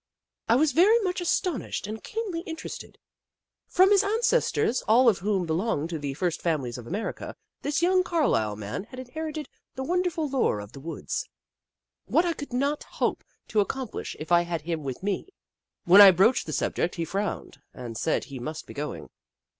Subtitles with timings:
[0.49, 2.95] I was very much astonished and keenly in terested.
[3.67, 8.01] From his ancestors, all of whom belonged to the First Families of America, this young
[8.01, 11.29] Carlisle man had inherited the won derful lore of the woods.
[12.05, 15.27] What could I not hope to accomplish if I had him with me!
[15.85, 19.11] When I broached the subject, he frowned, and said he must be going.